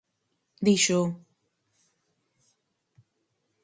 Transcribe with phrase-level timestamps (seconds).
[0.65, 0.99] Dixo...